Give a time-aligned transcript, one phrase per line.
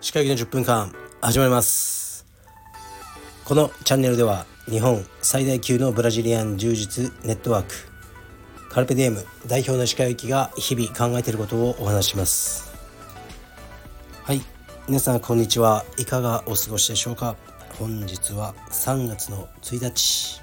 [0.00, 2.26] 歯科医の10分間始まります。
[3.44, 7.74] このチャンネルでは日本最大級のブラジリアン柔術ネットワーク
[8.70, 12.72] カルペディエム代表の歯科医が日々考えていることをお話します。
[14.24, 14.42] はい
[14.88, 15.84] 皆さんこんにちは。
[15.96, 17.36] いかがお過ごしでしょうか。
[17.78, 20.40] 本日は3月の1日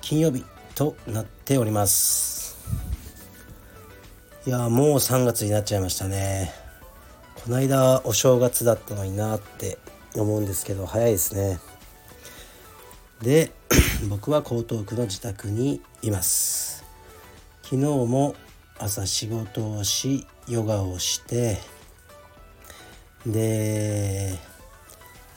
[0.00, 0.44] 金曜日
[0.74, 2.43] となっております。
[4.46, 6.52] いやもう3月になっちゃいましたね。
[7.42, 9.78] この間お正月だったのになって
[10.14, 11.58] 思うんですけど早いですね。
[13.22, 13.52] で
[14.10, 16.84] 僕は江東区の自宅にいます。
[17.62, 18.34] 昨日も
[18.78, 21.56] 朝仕事をしヨガをして
[23.24, 24.38] で、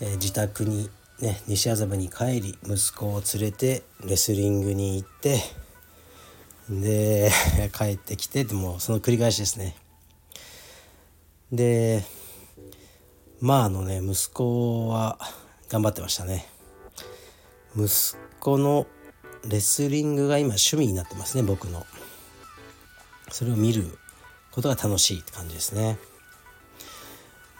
[0.01, 0.89] え、自宅に
[1.21, 5.39] ね西麻布に帰り息子を連れてレスリングに行って
[6.69, 7.31] で
[7.73, 9.75] 帰ってきてでもその繰り返しですね。
[11.51, 12.03] で
[13.39, 15.17] まああのね息子は
[15.69, 16.47] 頑張ってましたね。
[17.75, 18.85] 息子の
[19.45, 21.85] レスリングが今趣味になってますね僕の。
[23.31, 23.97] それを見る
[24.51, 25.97] ことが楽しいって感じですね。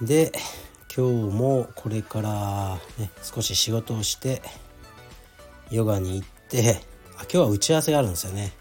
[0.01, 0.31] で
[0.95, 4.41] 今日もこれからね少し仕事をして
[5.69, 6.81] ヨガに行って
[7.17, 8.53] あ今日は打ち合わせがあるんですよね。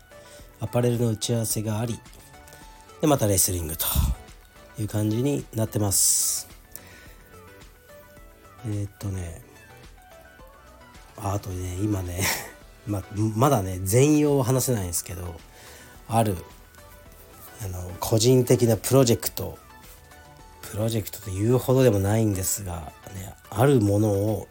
[0.60, 1.98] アパレルの打ち合わせがあり
[3.00, 3.84] でまたレスリングと
[4.78, 6.48] いう感じになってます
[8.66, 9.42] えー、っとね
[11.16, 12.22] あとね今ね
[12.86, 15.38] ままだね全容を話せないんですけど
[16.08, 16.36] ある
[17.62, 19.58] あの個人的なプロジェクト
[20.62, 24.48] プロジェクトというほどでもないんですが、ね、あるものを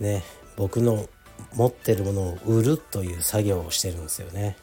[0.00, 0.22] ね
[0.56, 1.08] 僕の
[1.54, 4.56] 持ってるものを売るという作業をしてるんですよね。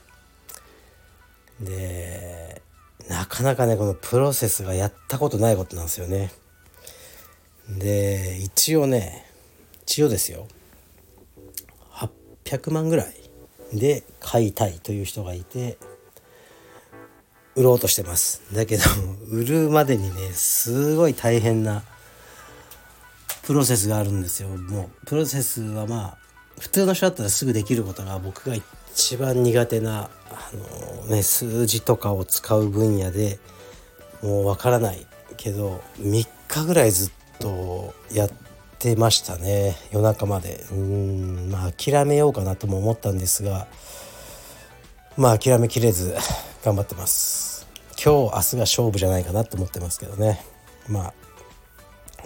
[1.61, 2.61] で
[3.09, 6.31] なかなかねこのプロセスがやったことないことなんですよね。
[7.69, 9.25] で一応ね
[9.83, 10.47] 一応ですよ。
[12.45, 13.13] 800万ぐらい
[13.73, 15.77] で買いたいという人がいて
[17.55, 18.41] 売ろうとしてます。
[18.53, 18.83] だけど
[19.29, 21.83] 売るまでにねすごい大変な
[23.43, 24.49] プロセスがあるんですよ。
[24.49, 26.17] もうプロセスはまあ
[26.59, 28.55] 普通の人だったらすぐできることが僕が
[28.93, 30.09] 一番苦手な
[30.41, 33.39] あの、ね、数字とかを使う分野で
[34.21, 35.05] もうわからない
[35.37, 38.31] けど3日ぐらいずっとやっ
[38.79, 39.75] てましたね。
[39.91, 40.65] 夜中まで。
[40.71, 43.67] うんまあ諦めようかなとも思ったんですが
[45.17, 46.15] まあ諦めきれず
[46.63, 47.67] 頑張ってます。
[48.03, 50.43] 今日明日が勝負じゃないかなと思ってますけどね。
[50.87, 51.13] まあ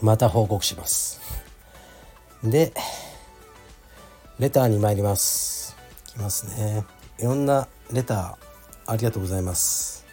[0.02, 1.22] また報告します。
[2.44, 2.74] で
[4.40, 5.56] レターに参ります。
[6.16, 6.84] きますね。
[7.18, 10.06] いろんなレターありがとうございます。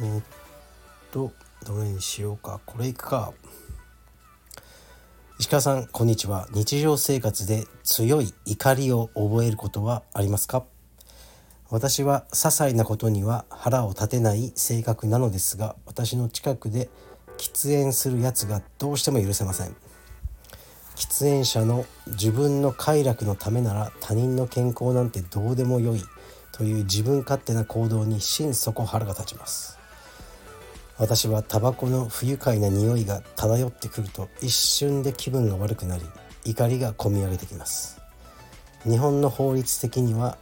[0.00, 0.22] えー、っ
[1.10, 1.32] と
[1.64, 2.60] どれにしようか。
[2.66, 3.32] これいくか。
[5.38, 6.46] 石川さんこんにちは。
[6.52, 10.64] 日常生活で強い怒りを覚えることはありますか？
[11.70, 16.90] 私は些細なことには腹を立てない性格なのですが私の近くで
[17.38, 19.74] 喫煙するやつがどうしても許せません。
[21.02, 26.04] 喫煙者の自分の快楽のためなら他人の健康なんてどうでもよい
[26.52, 29.80] という自分勝手な行動に心底腹が立ちます。
[30.98, 36.04] 私はタバコの不愉快な匂いが漂ってくると一瞬で気分が悪くなり
[36.44, 38.00] 怒りがこみ上げてきます。
[38.84, 40.38] 日本の法律的には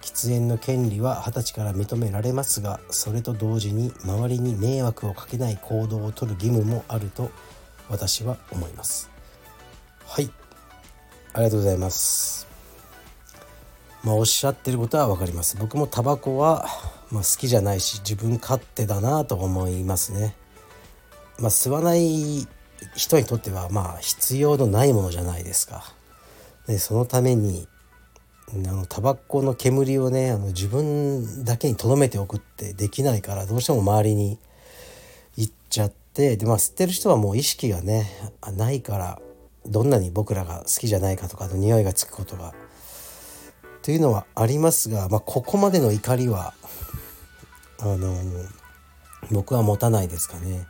[0.00, 7.30] 喫煙の権利は20歳から認められますがそれと同時に周りに迷惑をかけない行動をとる義務もあると
[7.90, 9.19] 私は思います。
[10.12, 10.30] はい。
[11.34, 12.48] ありがとうございます。
[14.02, 15.56] まあおっしゃってることは分かります。
[15.56, 16.66] 僕もタバコは、
[17.12, 20.34] まあ、好きじゃないし自分勝手だなと思いますね。
[21.38, 22.44] まあ吸わない
[22.96, 25.84] 人にとってはまあ必要のないものじゃないですか。
[26.66, 27.68] でそのために
[28.52, 34.40] あのタバコの煙をねあの自分だけに留めておくってできないからどうしても周りに
[35.36, 38.10] 行っちゃってでまあ吸ってる人はもう意識がね
[38.56, 39.20] ないから
[39.66, 42.54] どんなに僕らが好きじゃないかとかの匂いがつくことが
[43.82, 46.54] というのはありますが、まあ、ここまでの怒りは
[47.80, 48.14] あの
[49.30, 50.66] 僕は持たないですかね。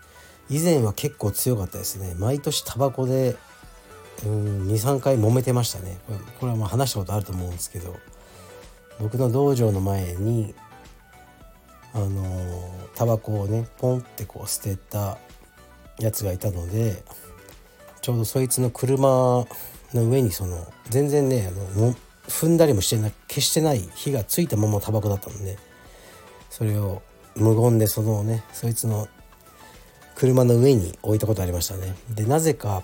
[0.49, 2.15] 以前は結構強かったですね。
[2.19, 3.37] 毎年タバコで
[4.23, 5.99] 23回揉めてましたね。
[6.07, 7.97] これこれはまあ話したことあると思うんですけど
[9.01, 10.55] 僕の道場の前に
[11.93, 15.19] あのタバコをねポンってこう捨てた
[15.99, 17.03] やつがいたので
[18.03, 19.47] ちょうどそいつの車の
[19.95, 21.95] 上にその全然ねあの
[22.29, 25.59] 踏んだりもしてな消してない火がついたままタバコだったので
[26.49, 27.03] それを
[27.37, 29.09] 無言でそのねそいつの
[30.15, 31.95] 車の上に置いたことありましたね。
[32.11, 32.83] でなぜか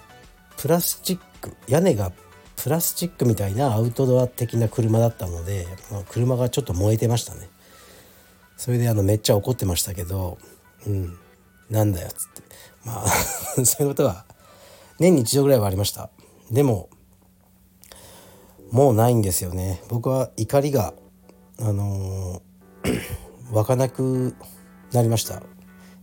[0.57, 2.13] プラスチック屋根が
[2.57, 7.49] プラスチックみたいなアウトドア的な車だったのでま車がちょっと燃えてましたね。
[8.57, 10.39] それであのめっちゃ怒ってましたけど
[10.87, 11.19] うん
[11.69, 12.43] なんだよっつって。
[12.85, 13.09] まあ
[13.65, 14.26] そういうことは
[14.99, 16.11] 年に一度ぐらいはありました。
[16.51, 16.89] でも
[18.71, 19.83] もうないんですよね。
[19.89, 20.95] 僕は怒りが
[21.59, 23.01] あのー、
[23.53, 24.35] 湧かなく
[24.93, 25.43] なりました。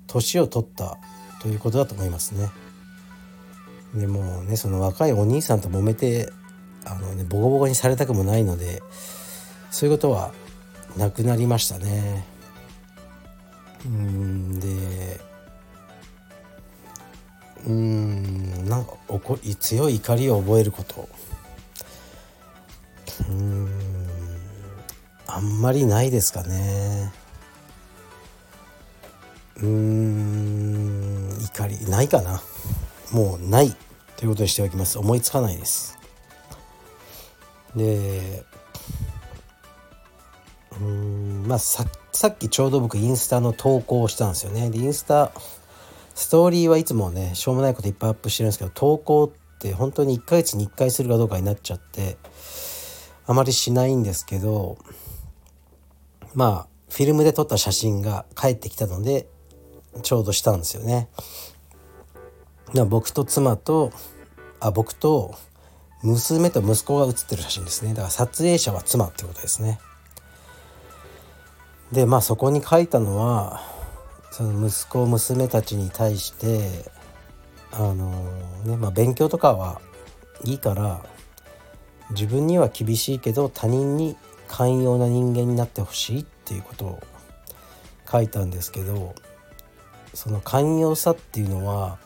[0.07, 0.97] 年を取った
[1.41, 2.49] ということだと思いますね。
[3.93, 6.29] でもねその若いお兄さんと揉めて
[6.85, 8.81] あの、ね、ボコボコにされたくもないので
[9.69, 10.33] そういうことは
[10.97, 12.25] なくなりましたね。
[13.85, 15.32] うんで
[17.65, 21.07] うんなんか怒り強い怒りを覚えること。
[23.29, 23.69] うん
[25.27, 27.13] あんまりないですかね。
[29.61, 32.41] うん怒りないかな。
[33.11, 33.75] もうない
[34.17, 34.97] ということにしておきます。
[34.99, 35.97] 思いつかないです。
[37.75, 38.43] で
[40.81, 44.69] うんまあささっきちょうど僕インスタの投稿をしたんですよね。
[44.69, 45.31] でインスタ
[46.15, 52.17] ストーリーはいつもねしょうもないこといっぱいアップしてるんですけど投稿って本当に1ヶ月に1回するかどうかになっちゃって
[53.25, 54.77] あまりしないんですけど
[56.33, 59.27] まあフィルムで撮った写真が返ってきたので
[60.03, 61.07] ちょうどしたんですよね。
[62.87, 63.91] 僕と妻と
[64.59, 65.35] あ僕と
[66.01, 69.79] 娘と息子が写ってる写真ですねだから撮影者は妻ってことですね。
[71.91, 73.61] でまあそこに書いたのは
[74.33, 76.89] その息子娘たちに対して
[77.71, 78.09] あの
[78.65, 79.79] ねまあ勉強とかは
[80.43, 81.05] いいから
[82.09, 87.03] 自分には厳しいけど他人に寛容な人間になってほしいっていうことを
[88.11, 89.13] 書いたんですけど
[90.15, 91.99] その寛容さっていうのは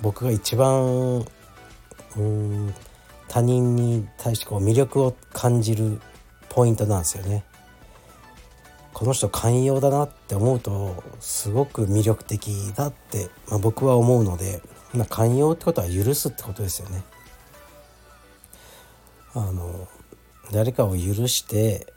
[0.00, 1.26] 僕が一番
[2.16, 2.74] うん
[3.28, 6.00] 他人に対してこう魅力を感じる
[6.48, 7.44] ポイントなんですよね。
[9.02, 14.62] この人寛容だなって思うとすごく魅力的だって、まあ、僕は思うので、
[14.94, 17.02] まあ、寛容ってことは許すってことですよね。
[19.34, 19.88] あの
[20.52, 21.92] 誰かを許して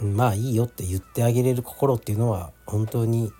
[0.00, 3.30] まあいいよって言ってあげれる心っていうのは本当に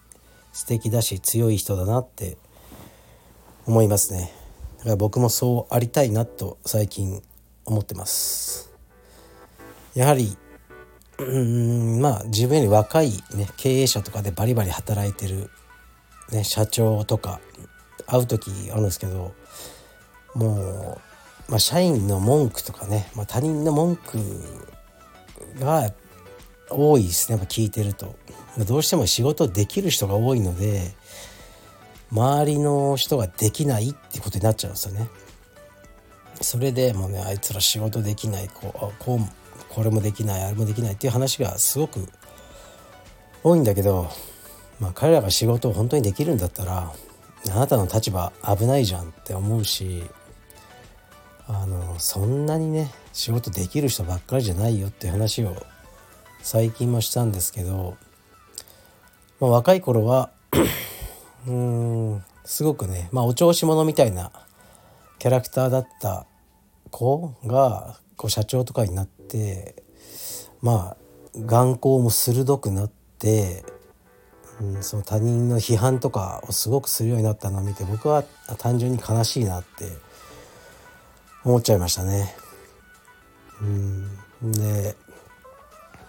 [0.52, 2.36] 素敵だし強い人だなって
[3.64, 4.30] 思いますね
[4.80, 7.22] だから僕もそうありたいなと最近
[7.64, 8.70] 思ってます
[9.94, 10.36] やはり
[11.24, 11.38] う
[11.98, 15.50] んまあ自分より若い、ね、経営者とかでバリバリ働いてる、
[16.32, 17.40] ね、社長とか
[18.06, 19.34] 会う時あるんですけど
[20.34, 21.00] も
[21.48, 24.18] う、まあ、社員の文句とかね、まあ、他人の文句
[25.58, 25.92] が
[26.70, 28.16] 多いですね聞いてると。
[28.66, 30.92] どうしても仕事できる人が多いので
[32.10, 35.08] 周りの人ができないってことになっちゃうんですよね。
[36.40, 42.08] それでもうねあいつら仕事できないこうこうこれもできないあれもできないっていう話がすごく
[43.42, 44.10] 多いんだけど、
[44.80, 46.92] まあ、彼らが仕事を本当にできるんだったら
[47.48, 50.02] あなたの立場危ないじゃんって思うし
[51.46, 55.56] あのそんなにね仕事できる人ばっかりじゃないよって話を
[56.42, 57.96] 最近もしたんですけど、
[59.40, 60.30] まあ、若い頃は
[61.46, 64.32] うーんすごくね、まあ、お調子者みたいな
[65.18, 66.26] キャラクターだった
[66.90, 69.82] 子がこう社長とかになって
[70.60, 70.96] まあ
[71.34, 73.64] 眼光も鋭くなって、
[74.60, 78.22] うん、その他人の批判とかをすごくするようになったのを見て僕は
[78.58, 79.86] 単純に悲しいなって
[81.44, 82.34] 思っちゃいましたね。
[83.62, 84.96] うん、で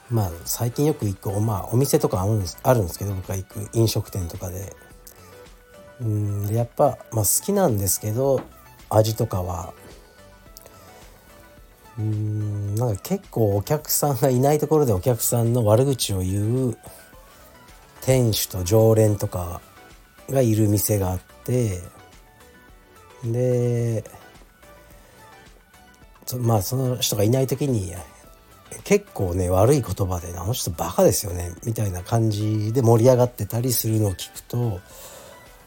[0.10, 4.76] まあ最近よく行く、まあ、お店とかあるんですあるんですけど僕が行く飲食店とかで。
[6.02, 8.42] うんやっぱ、まあ、好きなんですけど
[8.90, 9.72] 味とかは
[12.02, 16.78] うんなんか結構お客さんがいないところでお客さんの悪口を言う
[18.02, 19.62] 店主と常連とか
[20.30, 21.80] がいる店があって
[23.24, 24.04] で
[26.40, 27.94] まあその人がいない時に
[28.84, 34.80] 結構ね悪い言葉で「あの人バカですよね」みたいな感じで盛り上がってたりするのを聞くと、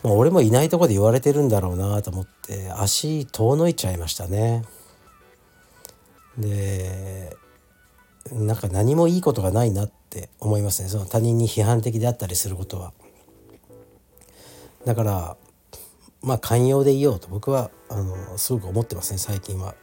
[0.02, 4.64] まあ、俺もいないとこで言われてるんだろうなと思って足遠のいちゃいましたね。
[6.38, 7.36] で
[8.32, 12.92] なんか何もいいことがないなって思いますねその他人に批判的であったりすることは。
[14.84, 15.36] だから
[16.22, 19.74] まあ寛容でいようと僕はあのすごく思ってますね最近は。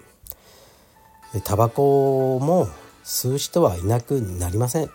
[1.34, 2.68] でタバコも
[3.04, 4.90] 吸う人はいなくなりません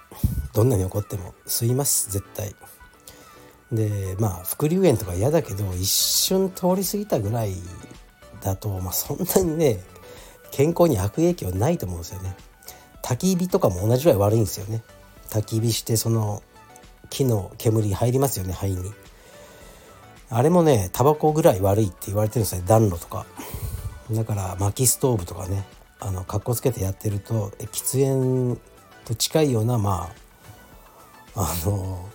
[0.53, 2.55] どんなに怒っても吸います絶対
[3.73, 7.55] でまあ副流炎とか嫌だけど一瞬通り過ぎたぐらい
[8.43, 9.81] だと、まあ、そんなにね
[10.50, 12.35] 健康に悪影響ないと思うんですよね。
[13.03, 14.83] 焚き火とかも同じぐらい悪いんですよね。
[15.31, 16.43] 焚き火してその
[17.11, 18.93] 木の煙入りますよね肺に。
[20.29, 23.26] あれもねタバコぐらい悪いって言われてるんですよ暖炉とか。
[24.11, 25.65] だから薪ストーブとかね
[26.00, 28.59] あのかっこつけてやってると喫煙
[29.05, 30.11] と近いようなま
[31.35, 32.09] ああの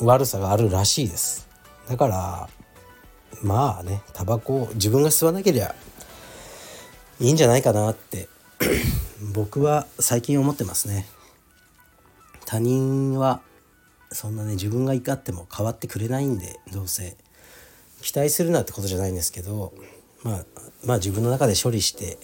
[0.00, 1.48] 悪さがあるらしいです。
[1.88, 2.48] だから
[3.42, 5.74] まあねタバコを自分が吸わなければ
[7.22, 8.28] いいんじゃないかなって
[9.32, 11.06] 僕は最近思ってますね。
[12.46, 13.40] 他人は
[14.10, 17.16] そんなね自分が怒っても変わってくれないんでどうせ。
[18.00, 19.72] 期待するなってことじゃないんですけど
[20.24, 20.44] まあ
[20.84, 22.18] まあ自分の中で処理して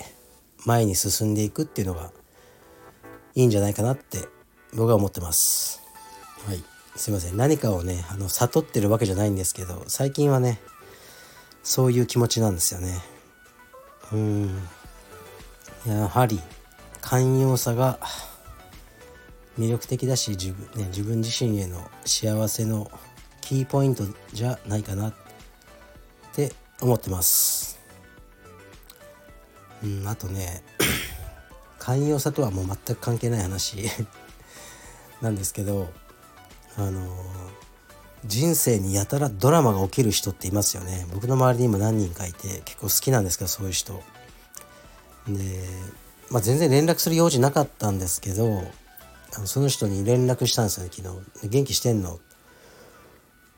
[0.67, 2.11] 前に進んでいくっていうのが
[3.37, 4.27] いいんじゃないかなって
[4.75, 5.81] 僕は思ってます。
[6.45, 6.65] はい。
[6.97, 7.37] すいません。
[7.37, 10.59] 何かをねあの悟ってるわけじゃないんですけど最近はね
[11.63, 12.99] そういう気持ちなんですよね。
[14.13, 14.69] うん。
[15.87, 16.41] やはり
[17.01, 17.99] 寛容さが
[19.59, 22.91] 魅力的だし自分,、ね、自分自身への幸せの
[23.41, 25.15] キーポイントじゃないかなっ
[26.33, 27.79] て思ってます。
[29.83, 30.63] うんあとね
[31.79, 33.89] 寛容さとはもう全く関係ない話
[35.23, 35.89] なんですけど
[36.77, 37.09] あの
[38.25, 41.07] 人生にやたらドラマが起きる人っていますよね。
[41.13, 44.03] 僕の周りにも何人かいて結構好きなんですけどそういう人。
[45.29, 45.65] で、
[46.31, 48.63] まあ、全然連絡する用事なかったんですけど
[49.45, 51.09] その人に連絡したんですよね昨
[51.43, 51.49] 日。
[51.49, 52.19] 元気してんの？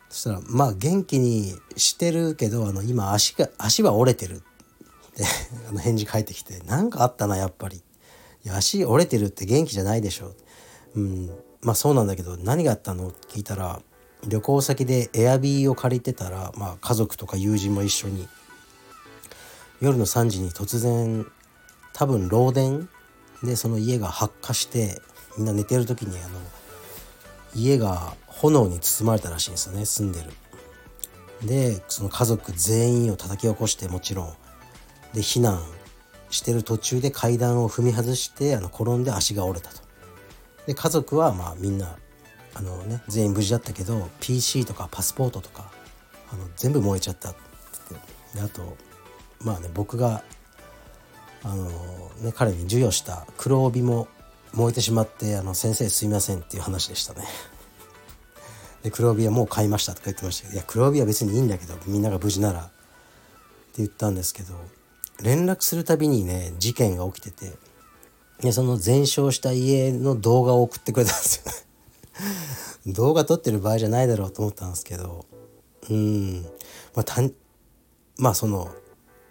[0.08, 4.36] そしたらまあ元気にしてるけどあの今足が足は折れてる。
[4.36, 4.38] っ
[5.14, 5.24] て
[5.68, 7.82] あの返事返ってきて何かあったなやっぱり。
[8.42, 10.34] いや足折れてるって元気じゃないでしょ。
[10.96, 11.30] うん
[11.62, 13.08] まあそうなんだけど何があったの？
[13.08, 13.80] って聞いたら
[14.26, 18.28] 旅行先でエアビーを借りてたら、まあ、家族とか友人も一緒に
[19.80, 21.26] 夜の3時に突然
[21.92, 22.88] 多分漏電
[23.42, 25.00] でその家が発火して
[25.36, 26.40] みんな寝てる時にあの
[27.54, 30.30] 家が炎に包まれたらしいんですよね住んでる。
[31.46, 34.32] でその家族全員を叩き起こしてもちろん
[35.14, 35.62] で避難
[36.28, 39.80] してる途中で階段を踏み外してあの転んで足が折れたと。
[40.66, 41.96] で家族はまあみんな
[42.54, 45.70] あの、ね、全員無事だったけど PC とかパスポートとか
[46.32, 47.94] あの全部燃えちゃったって
[48.34, 48.76] であと
[49.40, 50.22] まあね僕が
[51.42, 51.64] あの、
[52.20, 54.08] ね、彼に授与した黒帯も
[54.52, 57.24] 燃えてしまってあの先生すいませんっていう話でしたね。
[58.82, 62.70] で黒帯はもう買いましたとか言ってましたけどいや黒帯は別にいいんだけどみんなが無事ならって
[63.78, 64.54] 言ったんですけど
[65.22, 67.52] 連絡するたびにね事件が起きてて
[68.40, 71.52] でその全焼した家の動画を送ってくれたんですよ
[72.86, 75.26] ね 動画撮ってる場合じゃないだろうと思ったんですけど
[75.90, 76.42] うん
[76.94, 77.16] まあた
[78.16, 78.74] まあその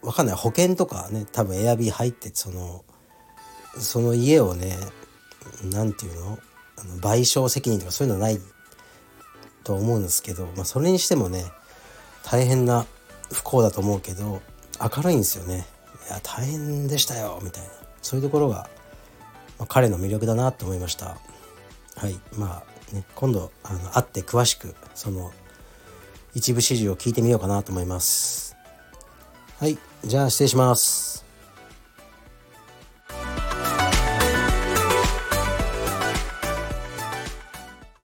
[0.01, 0.35] わかんない。
[0.35, 2.83] 保険とかね多分エアビー入ってその
[3.77, 4.77] その家をね
[5.63, 6.39] 何て言うの？
[6.77, 8.39] あの賠償責任とかそういうのはない
[9.65, 11.43] と思うんですけど、まあ、それにしてもね
[12.23, 12.85] 大変な
[13.33, 14.41] 不幸だと思うけど
[14.81, 15.65] 明るいんですよね。
[16.07, 17.69] いや大変でしたよみたいな。
[18.01, 18.69] そういうところが、
[19.57, 21.17] まあ、彼の魅力だなと思いました。
[21.97, 22.17] はい。
[22.37, 25.33] まあね今度あの会って詳しくその
[26.33, 28.55] 一部始終を聞いてみようかなと思います。
[29.59, 29.77] はい。
[30.03, 31.28] じゃあ失礼します。